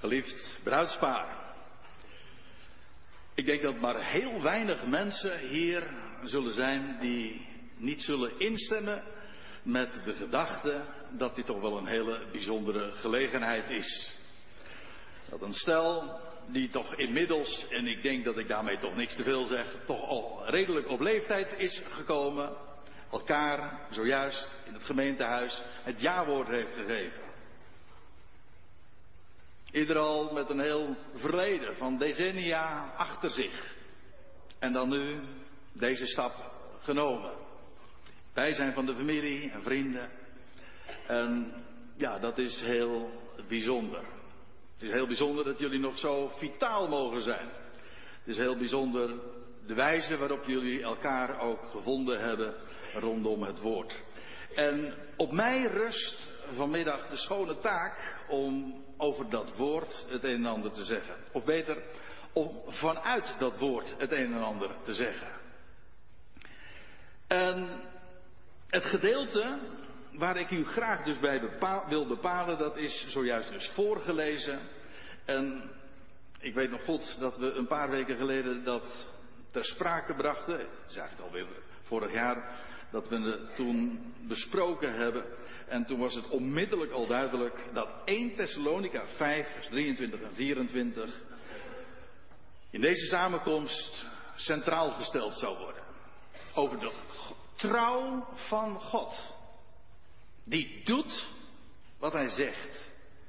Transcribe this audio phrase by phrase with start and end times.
[0.00, 1.54] Geliefd bruidspaar.
[3.34, 5.90] Ik denk dat maar heel weinig mensen hier
[6.22, 9.04] zullen zijn die niet zullen instemmen
[9.62, 14.16] met de gedachte dat dit toch wel een hele bijzondere gelegenheid is.
[15.30, 19.22] Dat een stel die toch inmiddels, en ik denk dat ik daarmee toch niks te
[19.22, 22.56] veel zeg, toch al redelijk op leeftijd is gekomen,
[23.10, 27.27] elkaar zojuist in het gemeentehuis het jawoord heeft gegeven.
[29.72, 33.74] Ieder al met een heel verleden van decennia achter zich.
[34.58, 35.20] En dan nu
[35.72, 37.32] deze stap genomen.
[38.34, 40.10] Wij zijn van de familie en vrienden.
[41.06, 41.52] En
[41.96, 43.10] ja, dat is heel
[43.48, 44.04] bijzonder.
[44.72, 47.48] Het is heel bijzonder dat jullie nog zo vitaal mogen zijn.
[48.18, 49.10] Het is heel bijzonder
[49.66, 52.54] de wijze waarop jullie elkaar ook gevonden hebben
[52.94, 54.02] rondom het woord.
[54.54, 60.46] En op mij rust vanmiddag de schone taak om over dat woord het een en
[60.46, 61.14] ander te zeggen.
[61.32, 61.82] Of beter,
[62.32, 65.28] om vanuit dat woord het een en ander te zeggen.
[67.26, 67.80] En
[68.68, 69.58] het gedeelte
[70.12, 71.40] waar ik u graag dus bij
[71.88, 74.60] wil bepalen, dat is zojuist dus voorgelezen.
[75.24, 75.70] En
[76.40, 79.08] ik weet nog goed dat we een paar weken geleden dat
[79.52, 80.58] ter sprake brachten.
[80.58, 81.46] Het is eigenlijk alweer
[81.82, 85.24] vorig jaar dat we het toen besproken hebben.
[85.68, 91.22] En toen was het onmiddellijk al duidelijk dat 1 Thessalonica 5, vers 23 en 24
[92.70, 94.04] in deze samenkomst
[94.36, 95.82] centraal gesteld zou worden.
[96.54, 96.92] Over de
[97.54, 99.36] trouw van God.
[100.44, 101.28] Die doet
[101.98, 102.84] wat hij zegt.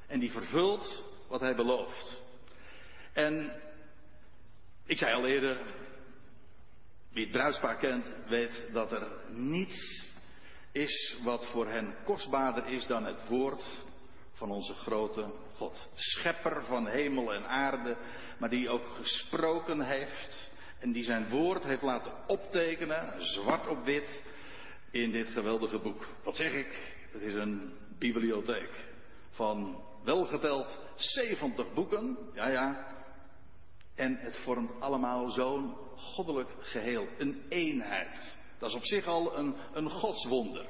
[0.07, 2.21] En die vervult wat hij belooft.
[3.13, 3.61] En
[4.85, 5.57] ik zei al eerder,
[7.11, 10.08] wie het bruidspaar kent, weet dat er niets
[10.71, 13.63] is wat voor hen kostbaarder is dan het woord
[14.33, 15.89] van onze grote God.
[15.95, 17.97] Schepper van hemel en aarde,
[18.39, 24.23] maar die ook gesproken heeft en die zijn woord heeft laten optekenen, zwart op wit,
[24.91, 26.07] in dit geweldige boek.
[26.23, 26.95] Wat zeg ik?
[27.11, 28.87] Het is een bibliotheek
[29.29, 32.87] van welgeteld 70 boeken, ja ja,
[33.95, 38.37] en het vormt allemaal zo'n goddelijk geheel, een eenheid.
[38.59, 40.65] Dat is op zich al een, een godswonder.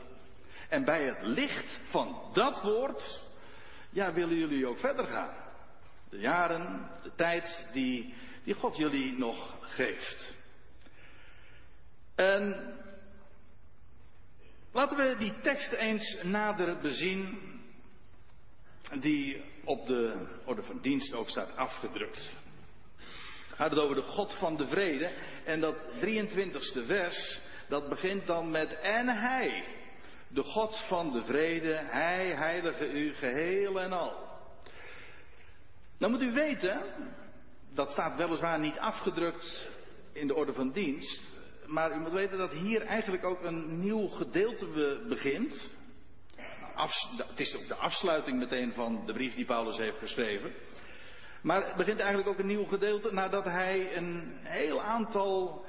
[0.70, 3.22] En bij het licht van dat woord,
[3.90, 5.36] ja, willen jullie ook verder gaan.
[6.10, 8.14] De jaren, de tijd die,
[8.44, 10.34] die God jullie nog geeft.
[12.16, 12.74] En
[14.72, 17.40] laten we die tekst eens nader bezien,
[19.00, 22.38] die op de orde van dienst ook staat afgedrukt
[23.60, 25.12] gaat het over de God van de vrede.
[25.46, 29.66] En dat 23ste vers, dat begint dan met en hij.
[30.28, 34.28] De God van de vrede, hij heilige u geheel en al.
[35.98, 36.82] Dan moet u weten,
[37.74, 39.70] dat staat weliswaar niet afgedrukt
[40.14, 41.38] in de orde van dienst.
[41.66, 44.66] Maar u moet weten dat hier eigenlijk ook een nieuw gedeelte
[45.10, 45.74] begint.
[47.28, 50.54] het is ook de afsluiting meteen van de brief die Paulus heeft geschreven.
[51.42, 55.66] Maar het begint eigenlijk ook een nieuw gedeelte nadat hij een heel aantal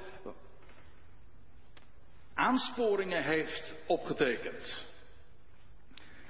[2.41, 4.85] aansporingen heeft opgetekend.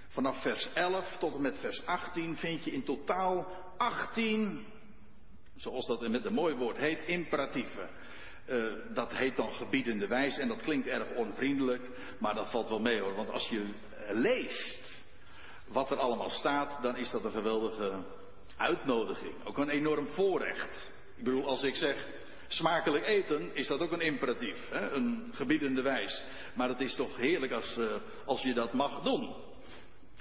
[0.07, 4.65] Vanaf vers 11 tot en met vers 18 vind je in totaal 18,
[5.55, 7.89] zoals dat met een mooi woord heet, imperatieven.
[8.47, 11.89] Uh, dat heet dan gebiedende wijs en dat klinkt erg onvriendelijk,
[12.19, 13.15] maar dat valt wel mee hoor.
[13.15, 13.73] Want als je
[14.09, 15.03] leest
[15.67, 18.03] wat er allemaal staat, dan is dat een geweldige
[18.57, 19.33] uitnodiging.
[19.43, 20.91] Ook een enorm voorrecht.
[21.15, 22.07] Ik bedoel, als ik zeg
[22.53, 24.69] smakelijk eten, is dat ook een imperatief.
[24.69, 24.89] Hè?
[24.91, 26.23] Een gebiedende wijs.
[26.53, 27.95] Maar het is toch heerlijk als, uh,
[28.25, 29.35] als je dat mag doen.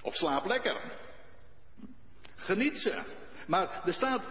[0.02, 0.80] Of slaap lekker.
[2.36, 3.02] Geniet ze.
[3.46, 4.22] Maar er staat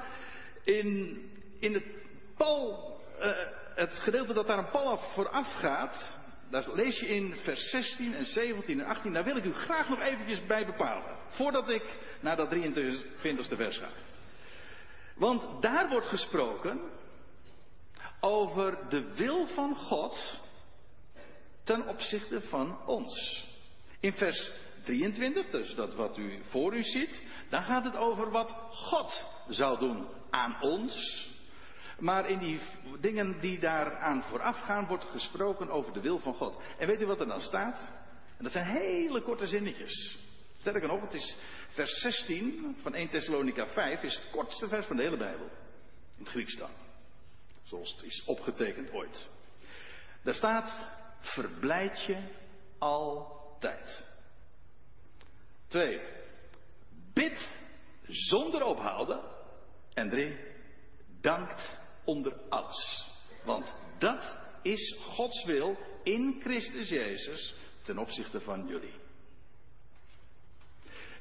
[0.64, 1.18] in,
[1.60, 1.86] in het
[2.38, 3.32] Paul, uh,
[3.76, 6.18] het gedeelte dat daar een Paul vooraf gaat,
[6.50, 9.14] daar lees je in vers 16 en 17 en 18.
[9.14, 11.18] Daar wil ik u graag nog eventjes bij bepalen.
[11.30, 11.84] Voordat ik
[12.20, 13.90] naar dat 23e vers ga.
[15.16, 16.82] Want daar wordt gesproken
[18.20, 20.40] over de wil van God
[21.64, 23.46] ten opzichte van ons.
[24.00, 24.52] In vers
[24.84, 29.80] 23, dus dat wat u voor u ziet, dan gaat het over wat God zou
[29.80, 31.28] doen aan ons
[32.00, 32.60] maar in die
[33.00, 36.62] dingen die daaraan voorafgaan wordt gesproken over de wil van God.
[36.78, 37.94] En weet u wat er dan staat?
[38.38, 40.20] En dat zijn hele korte zinnetjes.
[40.58, 41.38] Sterker nog, het is
[41.70, 45.50] vers 16 van 1 Thessalonica 5 is het kortste vers van de hele Bijbel.
[46.18, 46.89] In het Grieks dan.
[47.70, 49.30] Zoals het is opgetekend ooit.
[50.24, 50.88] Daar staat,
[51.20, 52.24] verblijd je
[52.78, 54.04] altijd.
[55.68, 56.02] Twee,
[57.14, 57.50] bid
[58.08, 59.22] zonder ophouden.
[59.94, 60.38] En drie,
[61.22, 63.08] dankt onder alles.
[63.46, 68.94] Want dat is Gods wil in Christus Jezus ten opzichte van jullie.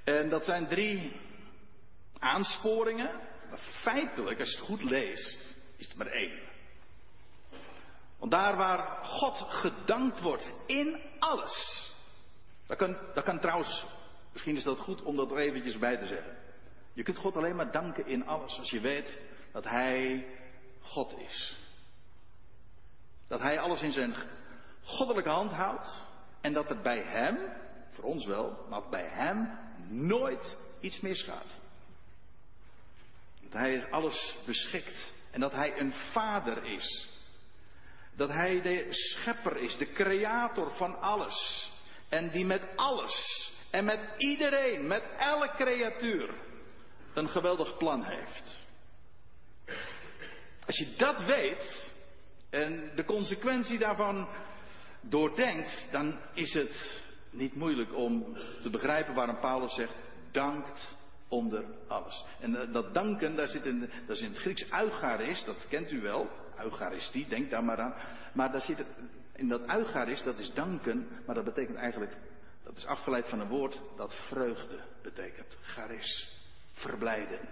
[0.04, 1.12] En dat zijn drie
[2.18, 3.26] aansporingen.
[3.56, 6.38] Feitelijk, als je het goed leest, is het maar één.
[8.19, 11.86] Want daar waar God gedankt wordt in alles.
[12.66, 13.84] Dat kan, dat kan trouwens,
[14.32, 16.36] misschien is dat goed om dat er eventjes bij te zeggen.
[16.92, 19.20] Je kunt God alleen maar danken in alles als je weet
[19.52, 20.26] dat Hij
[20.80, 21.56] God is.
[23.28, 24.14] Dat Hij alles in zijn
[24.84, 26.06] goddelijke hand houdt
[26.40, 27.38] en dat er bij Hem,
[27.90, 29.58] voor ons wel, maar bij Hem
[29.88, 31.56] nooit iets misgaat.
[33.40, 37.08] Dat Hij alles beschikt en dat Hij een vader is.
[38.17, 41.70] Dat Hij de schepper is, de creator van alles.
[42.08, 46.35] En die met alles en met iedereen, met elke creatuur,
[47.14, 48.58] een geweldig plan heeft.
[50.67, 51.93] Als je dat weet
[52.50, 54.29] en de consequentie daarvan
[55.00, 57.00] doordenkt, dan is het
[57.31, 59.94] niet moeilijk om te begrijpen waarom Paulus zegt:
[60.31, 60.96] dankt
[61.28, 62.25] onder alles.
[62.40, 65.90] En eh, dat danken, daar zit in, dat is in het Grieks eucharis, dat kent
[65.90, 66.28] u wel.
[66.58, 67.94] Eucharistie, denk daar maar aan.
[68.32, 68.86] Maar daar zit het,
[69.34, 72.16] in dat eucharis, dat is danken, maar dat betekent eigenlijk,
[72.64, 75.58] dat is afgeleid van een woord dat vreugde betekent.
[75.62, 76.36] Charis,
[76.72, 77.48] verblijden.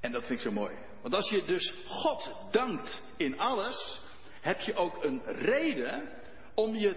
[0.00, 0.74] En dat vind ik zo mooi.
[1.02, 4.02] Want als je dus God dankt in alles,
[4.40, 6.08] heb je ook een reden
[6.54, 6.96] om je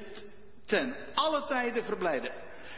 [0.66, 2.32] ten alle tijden verblijden.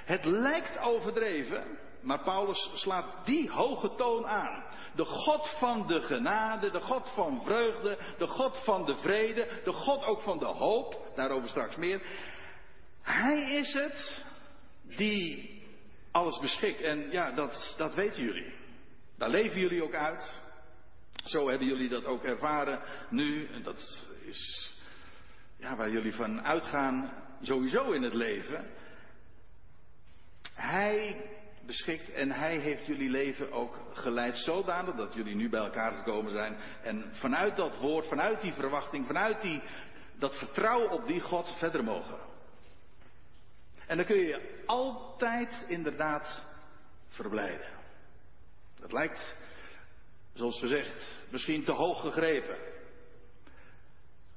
[0.06, 4.64] Het lijkt overdreven, maar Paulus slaat die hoge toon aan.
[4.96, 9.72] De God van de genade, de God van vreugde, de God van de vrede, de
[9.72, 12.02] God ook van de hoop, daarover straks meer.
[13.02, 14.26] Hij is het
[14.84, 15.58] die
[16.12, 16.82] alles beschikt.
[16.82, 18.54] En ja, dat, dat weten jullie.
[19.18, 20.40] Daar leven jullie ook uit.
[21.24, 23.48] Zo hebben jullie dat ook ervaren nu.
[23.48, 24.72] En dat is
[25.58, 28.66] ja, waar jullie van uitgaan sowieso in het leven.
[30.54, 31.26] Hij
[31.70, 36.32] beschikt en hij heeft jullie leven ook geleid zodanig dat jullie nu bij elkaar gekomen
[36.32, 36.58] zijn.
[36.84, 39.62] En vanuit dat woord, vanuit die verwachting, vanuit die,
[40.20, 42.18] dat vertrouwen op die God verder mogen.
[43.88, 46.46] En dan kun je je altijd inderdaad
[47.08, 47.70] verblijden.
[48.80, 49.38] Dat lijkt,
[50.34, 52.58] zoals gezegd, misschien te hoog gegrepen.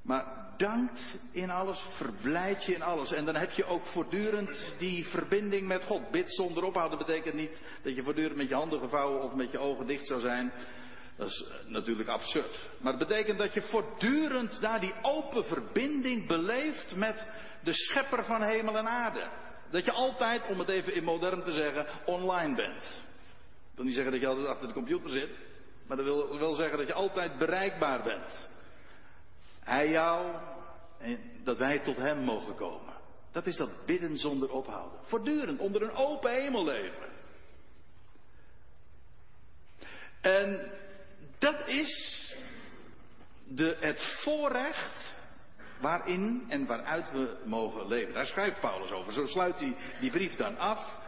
[0.03, 3.11] Maar dankt in alles, verblijd je in alles.
[3.11, 6.11] En dan heb je ook voortdurend die verbinding met God.
[6.11, 9.59] Bid zonder ophouden betekent niet dat je voortdurend met je handen gevouwen of met je
[9.59, 10.53] ogen dicht zou zijn.
[11.17, 12.69] Dat is eh, natuurlijk absurd.
[12.81, 17.27] Maar het betekent dat je voortdurend daar die open verbinding beleeft met
[17.63, 19.29] de schepper van hemel en aarde.
[19.71, 23.05] Dat je altijd, om het even in modern te zeggen, online bent.
[23.71, 25.29] Ik wil niet zeggen dat je altijd achter de computer zit.
[25.87, 28.51] Maar dat wil wel zeggen dat je altijd bereikbaar bent.
[29.73, 30.35] Hij jou
[30.99, 32.93] en dat wij tot Hem mogen komen.
[33.31, 34.99] Dat is dat bidden zonder ophouden.
[35.03, 37.09] Voortdurend onder een open hemel leven.
[40.21, 40.71] En
[41.39, 42.35] dat is
[43.47, 45.15] de, het voorrecht
[45.81, 48.13] waarin en waaruit we mogen leven.
[48.13, 49.13] Daar schrijft Paulus over.
[49.13, 51.01] Zo sluit hij die brief dan af.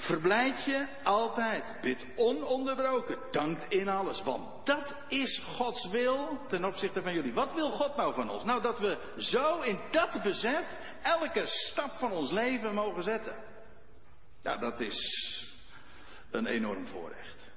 [0.00, 1.78] Verblijd je altijd.
[1.80, 3.18] Bid ononderbroken.
[3.30, 4.22] Dankt in alles.
[4.22, 7.32] Want dat is Gods wil ten opzichte van jullie.
[7.32, 8.44] Wat wil God nou van ons?
[8.44, 13.34] Nou, dat we zo in dat besef elke stap van ons leven mogen zetten.
[14.42, 14.98] Ja, dat is
[16.30, 17.50] een enorm voorrecht.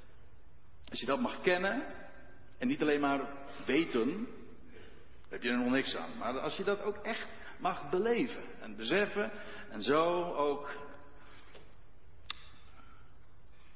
[0.89, 1.83] Als je dat mag kennen
[2.57, 3.29] en niet alleen maar
[3.65, 4.27] weten,
[5.29, 6.17] heb je er nog niks aan.
[6.17, 9.31] Maar als je dat ook echt mag beleven en beseffen
[9.69, 10.82] en zo ook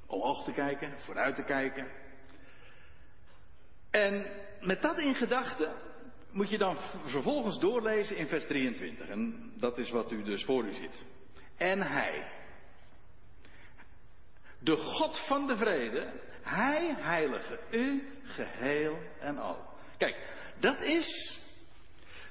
[0.08, 1.86] omhoog te kijken, vooruit te kijken.
[3.90, 4.26] En
[4.60, 5.72] met dat in gedachten
[6.30, 9.08] moet je dan vervolgens doorlezen in vers 23.
[9.08, 11.06] En dat is wat u dus voor u ziet.
[11.56, 12.30] En hij,
[14.58, 16.12] de God van de vrede,
[16.42, 19.66] hij heilige u geheel en al.
[19.96, 20.16] Kijk,
[20.58, 21.40] dat is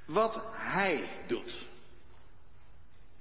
[0.05, 1.65] wat hij doet.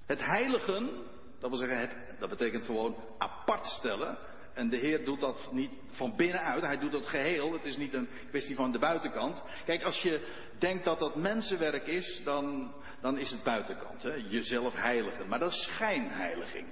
[0.07, 1.05] Het heiligen,
[1.39, 4.19] dat wil zeggen, dat betekent gewoon apart stellen.
[4.57, 7.53] En de Heer doet dat niet van binnenuit, hij doet dat geheel.
[7.53, 9.43] Het is niet een kwestie van de buitenkant.
[9.65, 10.27] Kijk, als je
[10.59, 14.03] denkt dat dat mensenwerk is, dan, dan is het buitenkant.
[14.03, 14.15] Hè?
[14.15, 15.29] Jezelf heiligen.
[15.29, 16.67] Maar dat is schijnheiliging.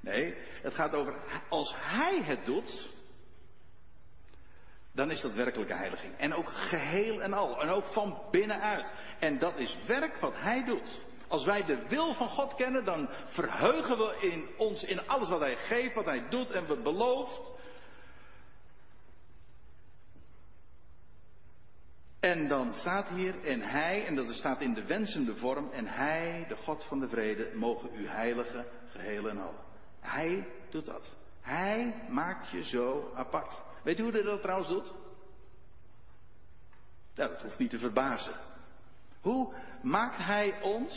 [0.00, 2.92] Nee, het gaat over als hij het doet,
[4.92, 6.16] dan is dat werkelijke heiliging.
[6.16, 7.62] En ook geheel en al.
[7.62, 8.92] En ook van binnenuit.
[9.18, 11.00] En dat is werk wat hij doet.
[11.28, 15.40] Als wij de wil van God kennen, dan verheugen we in ons in alles wat
[15.40, 17.52] Hij geeft, wat Hij doet en wat belooft.
[22.20, 26.44] En dan staat hier, en Hij, en dat staat in de wensende vorm, en Hij,
[26.48, 29.54] de God van de vrede, mogen u heiligen, geheel en al.
[30.00, 31.06] Hij doet dat.
[31.40, 33.62] Hij maakt je zo apart.
[33.82, 34.92] Weet u hoe hij dat trouwens doet?
[37.14, 38.34] Nou, dat hoeft niet te verbazen.
[39.24, 40.94] Hoe maakt hij ons,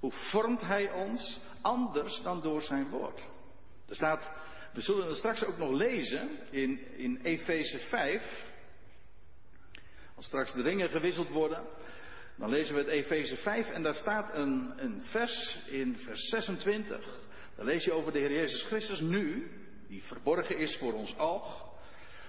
[0.00, 3.24] hoe vormt hij ons anders dan door zijn woord?
[3.88, 4.32] Er staat,
[4.72, 8.52] we zullen het straks ook nog lezen in, in Efeze 5.
[10.16, 11.66] Als straks de ringen gewisseld worden,
[12.36, 17.20] dan lezen we het Efeze 5 en daar staat een, een vers in vers 26.
[17.56, 19.50] Dan lees je over de Heer Jezus Christus nu,
[19.88, 21.72] die verborgen is voor ons oog.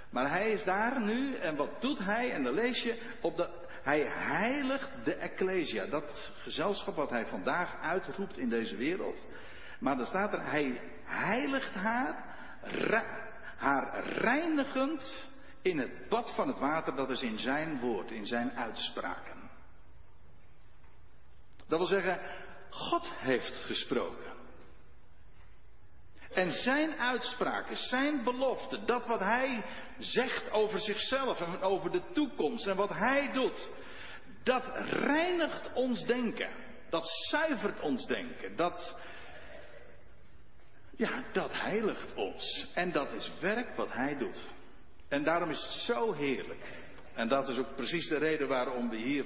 [0.10, 2.32] Maar hij is daar nu en wat doet hij?
[2.32, 7.82] En dan lees je op de, hij heiligt de Ecclesia, dat gezelschap wat hij vandaag
[7.82, 9.26] uitroept in deze wereld.
[9.80, 12.36] Maar dan staat er, hij heiligt haar,
[13.58, 18.52] haar reinigend in het bad van het water, dat is in zijn woord, in zijn
[18.52, 19.50] uitspraken.
[21.68, 22.20] Dat wil zeggen,
[22.70, 24.34] God heeft gesproken.
[26.32, 29.66] En zijn uitspraken, zijn beloften, dat wat hij
[29.98, 33.70] zegt over zichzelf en over de toekomst en wat hij doet,
[34.46, 36.50] dat reinigt ons denken.
[36.90, 38.56] Dat zuivert ons denken.
[38.56, 38.98] Dat,
[40.96, 42.72] ja, dat heiligt ons.
[42.74, 44.42] En dat is werk wat hij doet.
[45.08, 46.84] En daarom is het zo heerlijk.
[47.14, 49.26] En dat is ook precies de reden waarom we hier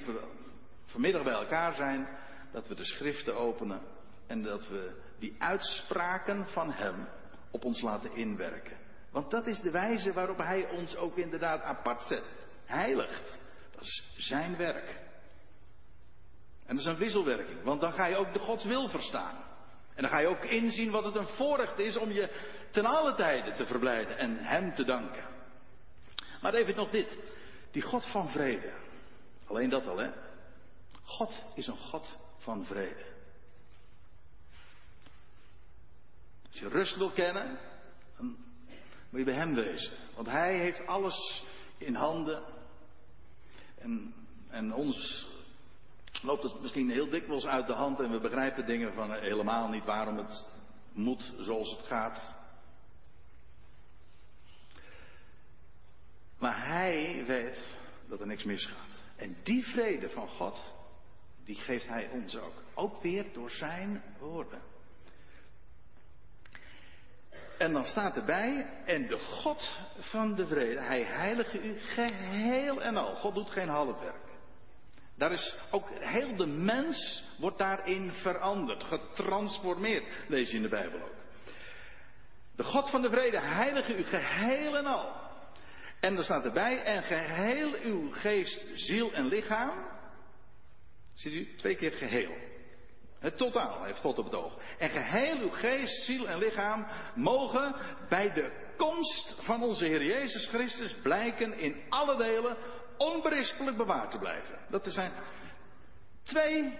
[0.84, 2.08] vanmiddag bij elkaar zijn.
[2.52, 3.80] Dat we de schriften openen
[4.26, 7.08] en dat we die uitspraken van Hem
[7.50, 8.76] op ons laten inwerken.
[9.10, 12.36] Want dat is de wijze waarop Hij ons ook inderdaad apart zet.
[12.64, 13.40] Heiligt.
[13.70, 15.09] Dat is Zijn werk.
[16.70, 19.36] En dat is een wisselwerking, want dan ga je ook de Gods wil verstaan.
[19.94, 23.14] En dan ga je ook inzien wat het een voorrecht is om je ten alle
[23.14, 25.24] tijden te verblijden en Hem te danken.
[26.40, 27.18] Maar even nog dit.
[27.70, 28.72] Die God van vrede.
[29.46, 30.10] Alleen dat al, hè?
[31.02, 33.04] God is een God van vrede.
[36.50, 37.58] Als je rust wil kennen,
[38.16, 38.36] dan
[39.10, 39.96] moet je bij Hem wezen.
[40.14, 41.44] Want Hij heeft alles
[41.78, 42.42] in handen.
[43.78, 44.14] En,
[44.48, 45.28] en ons
[46.22, 49.84] loopt het misschien heel dikwijls uit de hand en we begrijpen dingen van helemaal niet
[49.84, 50.44] waarom het
[50.92, 52.38] moet zoals het gaat.
[56.38, 57.76] Maar Hij weet
[58.08, 58.88] dat er niks misgaat.
[59.16, 60.74] En die vrede van God,
[61.44, 62.62] die geeft Hij ons ook.
[62.74, 64.62] Ook weer door Zijn woorden.
[67.60, 72.96] En dan staat erbij, en de God van de vrede, hij heilige u geheel en
[72.96, 73.14] al.
[73.14, 74.29] God doet geen half werk.
[75.20, 81.02] Daar is ook heel de mens wordt daarin veranderd, getransformeerd, lees je in de Bijbel
[81.02, 81.14] ook.
[82.56, 85.12] De God van de vrede heilige u geheel en al.
[86.00, 89.86] En er staat erbij, en geheel uw geest, ziel en lichaam.
[91.14, 92.36] Ziet u, twee keer geheel.
[93.18, 94.58] Het totaal heeft God op het oog.
[94.78, 97.74] En geheel uw geest, ziel en lichaam mogen
[98.08, 102.56] bij de komst van onze Heer Jezus Christus blijken in alle delen
[103.00, 104.58] onberispelijk bewaard te blijven.
[104.68, 105.12] Dat zijn
[106.22, 106.78] twee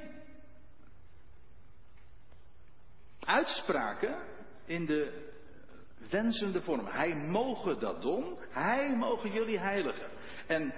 [3.21, 4.17] uitspraken
[4.65, 5.29] in de
[6.11, 6.87] wensende vorm.
[6.87, 8.39] Hij mogen dat doen.
[8.51, 10.11] Hij mogen jullie heiligen.
[10.47, 10.75] En,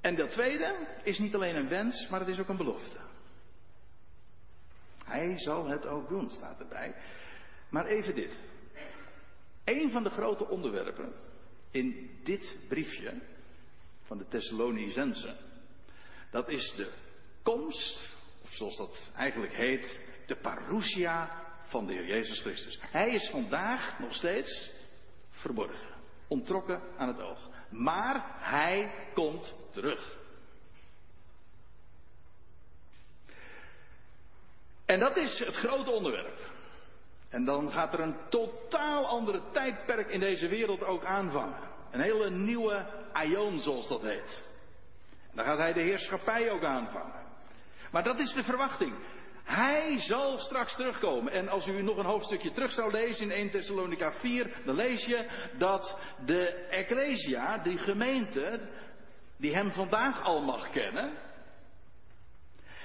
[0.00, 2.98] en dat tweede is niet alleen een wens, maar het is ook een belofte.
[5.04, 6.94] Hij zal het ook doen, staat erbij.
[7.70, 8.40] Maar even dit.
[9.64, 11.12] Een van de grote onderwerpen
[11.70, 13.33] in dit briefje
[14.04, 15.36] van de Thessalonicense,
[16.30, 16.92] dat is de
[17.42, 22.78] komst, of zoals dat eigenlijk heet, de parousia van de Heer Jezus Christus.
[22.80, 24.74] Hij is vandaag nog steeds
[25.30, 25.94] verborgen,
[26.28, 27.48] ontrokken aan het oog.
[27.70, 30.22] Maar hij komt terug.
[34.84, 36.52] En dat is het grote onderwerp.
[37.28, 41.73] En dan gaat er een totaal andere tijdperk in deze wereld ook aanvangen.
[41.94, 44.44] Een hele nieuwe aion, zoals dat heet.
[45.30, 47.22] En dan gaat hij de heerschappij ook aanvangen.
[47.90, 48.94] Maar dat is de verwachting.
[49.44, 51.32] Hij zal straks terugkomen.
[51.32, 55.04] En als u nog een hoofdstukje terug zou lezen in 1 Thessalonica 4, dan lees
[55.04, 58.68] je dat de Ecclesia, die gemeente,
[59.36, 61.12] die hem vandaag al mag kennen,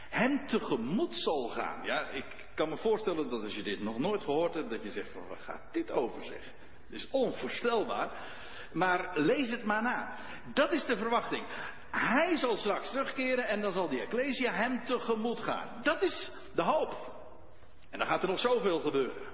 [0.10, 1.86] hem tegemoet zal gaan.
[1.86, 4.89] Ja, ik kan me voorstellen dat als je dit nog nooit gehoord hebt, dat je
[4.89, 6.44] zegt van waar gaat dit over zeg?
[6.86, 8.38] Het is onvoorstelbaar.
[8.72, 10.18] Maar lees het maar na.
[10.54, 11.46] Dat is de verwachting.
[11.92, 15.80] Hij zal straks terugkeren en dan zal die Ecclesia hem tegemoet gaan.
[15.84, 17.18] Dat is de hoop.
[17.90, 19.28] En dan gaat er nog zoveel gebeuren.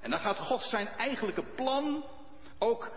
[0.00, 2.04] En dan gaat God zijn eigenlijke plan
[2.58, 2.90] ook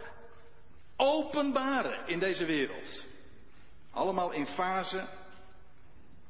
[0.95, 3.05] openbaren in deze wereld.
[3.91, 5.07] Allemaal in fase.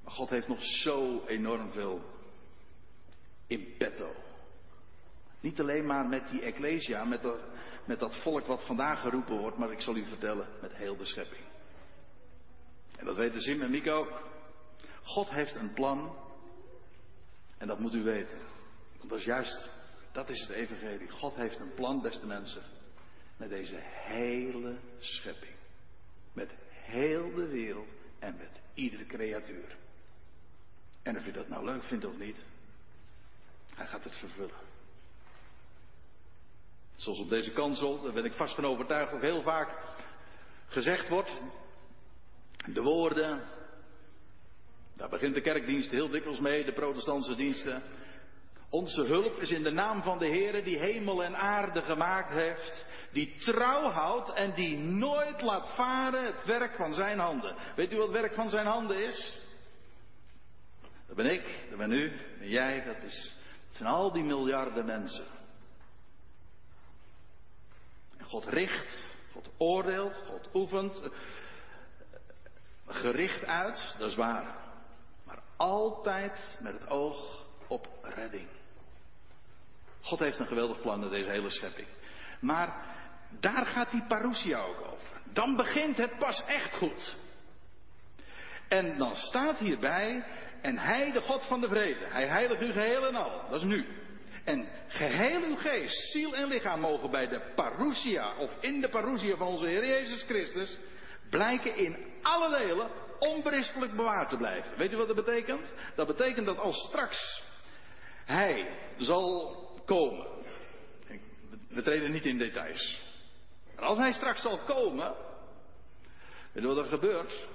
[0.04, 2.02] Maar God heeft nog zo enorm veel
[3.48, 4.16] in petto.
[5.40, 7.52] Niet alleen maar met die Ecclesia, met, de,
[7.86, 11.06] met dat volk wat vandaag geroepen wordt, maar ik zal u vertellen, met heel de
[11.06, 11.44] schepping.
[12.98, 14.32] En dat weten Sim en ook.
[15.04, 16.16] God heeft een plan.
[17.58, 18.38] En dat moet u weten.
[18.98, 19.70] Want dat is juist,
[20.12, 21.10] dat is het evangelie.
[21.10, 22.64] God heeft een plan, beste mensen.
[23.38, 25.56] Met deze hele schepping.
[26.34, 29.78] Met heel de wereld en met iedere creatuur.
[31.04, 32.38] En of je dat nou leuk vindt of niet,
[33.74, 34.73] hij gaat het vervullen.
[37.04, 39.70] Zoals op deze kansel, daar ben ik vast van overtuigd, ook heel vaak
[40.68, 41.42] gezegd wordt.
[42.66, 43.44] De woorden,
[44.96, 47.84] daar begint de kerkdienst heel dikwijls mee, de protestantse diensten.
[48.70, 52.86] Onze hulp is in de naam van de Heer die hemel en aarde gemaakt heeft,
[53.12, 57.56] die trouw houdt en die nooit laat varen het werk van zijn handen.
[57.76, 59.42] Weet u wat het werk van zijn handen is?
[61.08, 63.36] Dat ben ik, dat ben u, en jij, dat, is,
[63.68, 65.26] dat zijn al die miljarden mensen.
[68.34, 71.02] God richt, God oordeelt, God oefent,
[72.88, 74.56] gericht uit, dat is waar.
[75.26, 78.48] Maar altijd met het oog op redding.
[80.02, 81.88] God heeft een geweldig plan met deze hele schepping.
[82.40, 82.96] Maar
[83.40, 85.22] daar gaat die parousia ook over.
[85.34, 87.18] Dan begint het pas echt goed.
[88.68, 90.26] En dan staat hierbij,
[90.62, 93.68] en hij, de God van de vrede, hij heiligt u geheel en al, dat is
[93.68, 94.03] nu.
[94.44, 99.36] En geheel uw geest, ziel en lichaam mogen bij de parousia, of in de parousia
[99.36, 100.78] van onze Heer Jezus Christus,
[101.30, 104.78] blijken in alle delen onberispelijk bewaard te blijven.
[104.78, 105.74] Weet u wat dat betekent?
[105.96, 107.44] Dat betekent dat als straks
[108.26, 110.28] hij zal komen.
[111.70, 113.02] We treden niet in details.
[113.76, 115.16] Maar als hij straks zal komen,
[116.52, 117.48] weet u wat er gebeurt?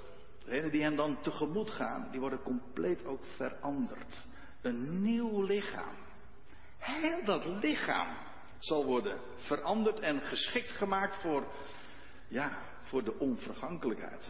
[0.45, 4.27] Degenen die hem dan tegemoet gaan, die worden compleet ook veranderd.
[4.61, 5.95] Een nieuw lichaam.
[6.79, 8.17] Heel dat lichaam
[8.59, 11.47] zal worden veranderd en geschikt gemaakt voor,
[12.27, 14.23] ja, voor de onvergankelijkheid.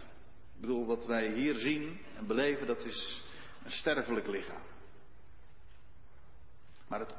[0.55, 3.23] Ik bedoel, wat wij hier zien en beleven, dat is
[3.63, 4.61] een sterfelijk lichaam.
[6.87, 7.13] Maar het,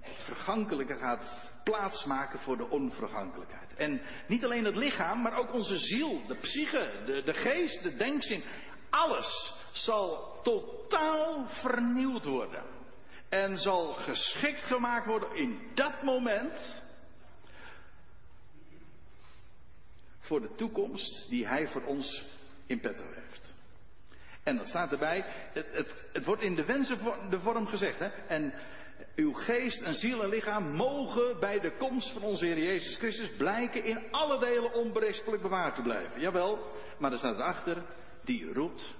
[0.00, 3.74] het vergankelijke gaat plaatsmaken voor de onvergankelijkheid.
[3.74, 7.96] En niet alleen het lichaam, maar ook onze ziel, de psyche, de, de geest, de
[7.96, 8.42] denkzin.
[8.90, 12.81] Alles zal totaal vernieuwd worden.
[13.32, 16.82] En zal geschikt gemaakt worden in dat moment
[20.18, 22.24] voor de toekomst die Hij voor ons
[22.66, 23.54] in petto heeft.
[24.42, 26.98] En dat staat erbij, het, het, het wordt in de wensen
[27.30, 27.98] de vorm gezegd.
[27.98, 28.08] Hè?
[28.08, 28.54] En
[29.16, 33.36] uw geest en ziel en lichaam mogen bij de komst van onze Heer Jezus Christus
[33.36, 36.20] blijken in alle delen onberispelijk bewaard te blijven.
[36.20, 36.58] Jawel,
[36.98, 37.82] maar er staat erachter,
[38.24, 38.94] die roept.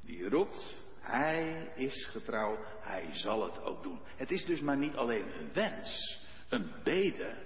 [0.00, 4.00] Die roept, hij is getrouw, hij zal het ook doen.
[4.16, 7.36] Het is dus maar niet alleen een wens, een bede,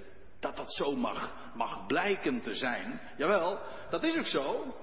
[0.40, 3.01] dat dat zo mag, mag blijken te zijn.
[3.16, 4.77] Jawel, dat is ook zo.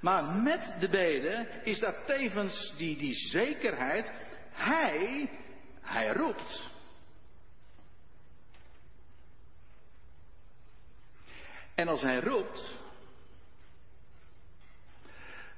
[0.00, 4.12] Maar met de bede is dat tevens die, die zekerheid,
[4.50, 5.30] hij,
[5.80, 6.74] hij roept.
[11.74, 12.84] En als hij roept,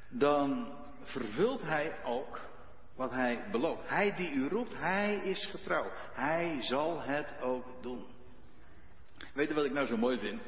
[0.09, 2.48] dan vervult hij ook
[2.99, 3.89] wat hij belooft.
[3.89, 5.91] Hij die u roept, hij is getrouw.
[6.13, 8.07] Hij zal het ook doen.
[9.33, 10.41] Weet je wat ik nou zo mooi vind?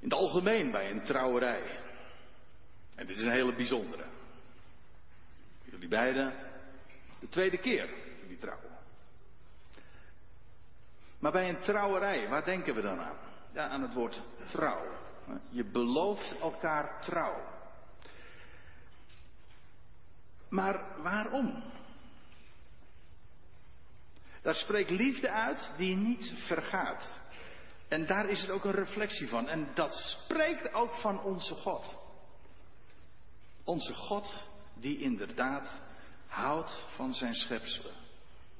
[0.00, 1.80] In het algemeen bij een trouwerij.
[2.94, 4.04] En dit is een hele bijzondere.
[5.64, 6.34] Jullie beiden
[7.20, 7.88] de tweede keer
[8.20, 8.78] jullie trouwen.
[11.18, 13.16] Maar bij een trouwerij, waar denken we dan aan?
[13.52, 14.86] Ja, aan het woord trouw.
[15.48, 17.57] Je belooft elkaar trouw.
[20.48, 21.62] Maar waarom?
[24.42, 27.18] Daar spreekt liefde uit die niet vergaat.
[27.88, 29.48] En daar is het ook een reflectie van.
[29.48, 31.96] En dat spreekt ook van onze God.
[33.64, 35.80] Onze God die inderdaad
[36.26, 37.94] houdt van zijn schepselen.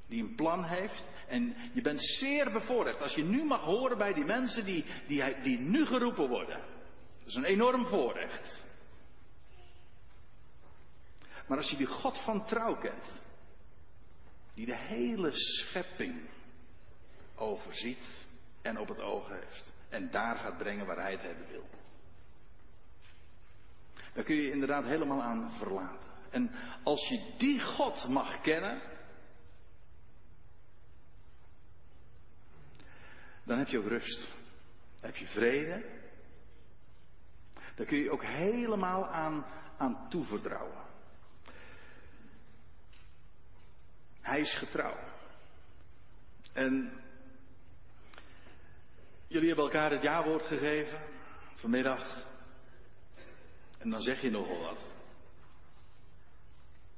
[0.07, 1.09] Die een plan heeft.
[1.27, 5.41] En je bent zeer bevoorrecht als je nu mag horen bij die mensen die, die,
[5.43, 6.61] die nu geroepen worden.
[7.19, 8.67] Dat is een enorm voorrecht.
[11.49, 13.11] Maar als je die God van trouw kent,
[14.55, 16.29] die de hele schepping
[17.37, 18.27] overziet
[18.63, 21.69] en op het oog heeft, en daar gaat brengen waar hij het hebben wil.
[24.15, 26.09] Daar kun je je inderdaad helemaal aan verlaten.
[26.31, 26.51] En
[26.83, 28.81] als je die God mag kennen,
[33.45, 34.29] dan heb je ook rust.
[35.01, 35.85] Dan heb je vrede.
[37.75, 39.45] Daar kun je ook helemaal aan,
[39.77, 40.88] aan toevertrouwen.
[44.29, 44.97] Hij is getrouw.
[46.53, 47.03] En
[49.27, 51.01] jullie hebben elkaar het jawoord gegeven
[51.55, 52.27] vanmiddag.
[53.79, 54.95] En dan zeg je nogal wat.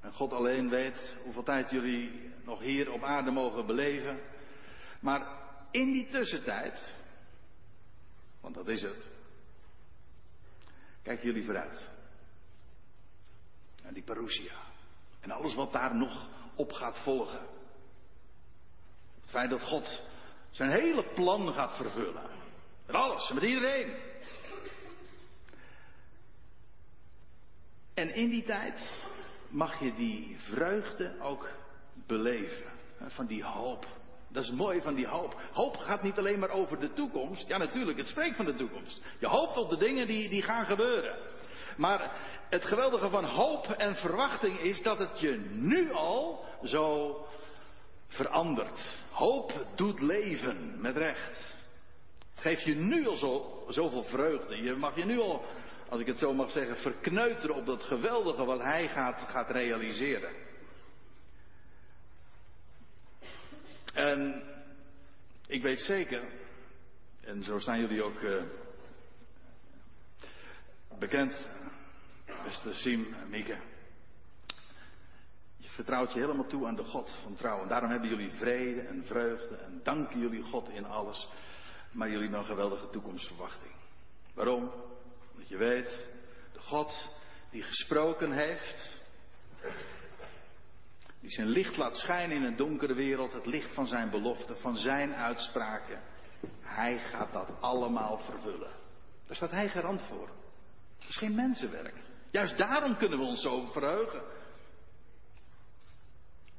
[0.00, 4.20] En God alleen weet hoeveel tijd jullie nog hier op aarde mogen beleven.
[5.00, 5.38] Maar
[5.70, 6.98] in die tussentijd,
[8.40, 9.10] want dat is het,
[11.02, 11.88] kijken jullie vooruit.
[13.84, 14.58] En die parousia.
[15.20, 17.40] En alles wat daar nog op gaat volgen.
[19.20, 20.02] Het feit dat God
[20.50, 22.30] zijn hele plan gaat vervullen.
[22.86, 23.94] Met alles, met iedereen.
[27.94, 29.06] En in die tijd
[29.48, 31.48] mag je die vreugde ook
[32.06, 32.72] beleven.
[33.06, 33.86] Van die hoop.
[34.28, 35.40] Dat is mooi van die hoop.
[35.52, 37.48] Hoop gaat niet alleen maar over de toekomst.
[37.48, 39.02] Ja, natuurlijk, het spreekt van de toekomst.
[39.18, 41.18] Je hoopt op de dingen die, die gaan gebeuren.
[41.76, 42.12] Maar
[42.48, 47.16] het geweldige van hoop en verwachting is dat het je nu al zo
[48.06, 49.02] verandert.
[49.10, 51.58] Hoop doet leven, met recht.
[52.30, 54.62] Het geeft je nu al zo, zoveel vreugde.
[54.62, 55.44] Je mag je nu al,
[55.88, 60.34] als ik het zo mag zeggen, verkneuteren op dat geweldige wat hij gaat, gaat realiseren.
[63.94, 64.42] En
[65.46, 66.22] ik weet zeker,
[67.20, 68.42] en zo staan jullie ook uh,
[70.98, 71.48] bekend,
[72.44, 73.58] beste Siem Mieke.
[75.80, 77.62] Vertrouwt je helemaal toe aan de God van trouw.
[77.62, 81.28] En daarom hebben jullie vrede en vreugde en danken jullie God in alles.
[81.92, 83.72] Maar jullie hebben een geweldige toekomstverwachting.
[84.34, 84.72] Waarom?
[85.32, 86.06] Omdat je weet,
[86.52, 87.08] de God
[87.50, 89.02] die gesproken heeft,
[91.20, 94.76] die zijn licht laat schijnen in een donkere wereld, het licht van zijn belofte, van
[94.76, 96.02] zijn uitspraken.
[96.60, 98.72] Hij gaat dat allemaal vervullen.
[99.26, 100.28] Daar staat hij garant voor.
[100.98, 101.94] Dat is geen mensenwerk.
[102.30, 104.22] Juist daarom kunnen we ons zo verheugen.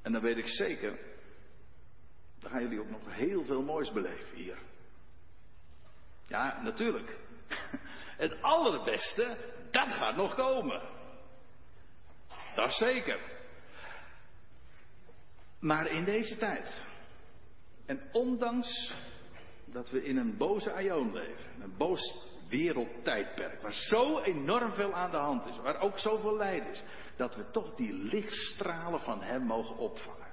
[0.02, 1.00] En dan weet ik zeker,
[2.40, 4.58] dan gaan jullie ook nog heel veel moois beleven hier.
[6.28, 7.18] Ja, natuurlijk.
[8.24, 9.38] Het allerbeste,
[9.72, 10.82] dat gaat nog komen.
[12.56, 13.20] Dat is zeker.
[15.60, 16.86] Maar in deze tijd.
[17.86, 18.96] En ondanks
[19.66, 25.12] dat we in een boze aion leven, een boos wereldtijdperk, waar zo enorm veel aan
[25.12, 26.84] de hand is, waar ook zoveel lijden is,
[27.16, 30.30] dat we toch die lichtstralen van Hem mogen opvangen.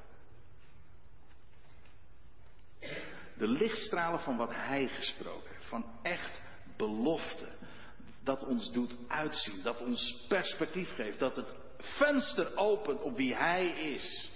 [3.37, 6.43] De lichtstralen van wat Hij gesproken heeft, van echt
[6.77, 7.49] belofte,
[8.23, 13.67] dat ons doet uitzien, dat ons perspectief geeft, dat het venster opent op wie Hij
[13.67, 14.31] is.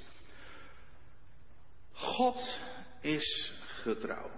[1.93, 2.59] God
[3.01, 4.31] is getrouw.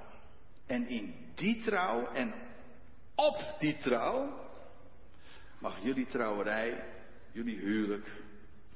[0.66, 2.34] En in die trouw en
[3.14, 4.42] op die trouw
[5.58, 6.84] mag jullie trouwerij,
[7.32, 8.10] jullie huwelijk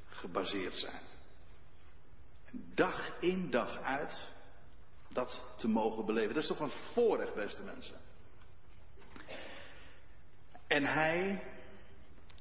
[0.07, 1.03] gebaseerd zijn.
[2.51, 4.31] Dag in dag uit
[5.09, 6.35] dat te mogen beleven.
[6.35, 8.01] Dat is toch een voorrecht, beste mensen.
[10.67, 11.45] En hij,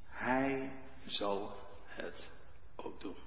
[0.10, 0.72] hij
[1.06, 1.56] zal
[1.86, 2.28] het
[2.76, 3.27] ook doen.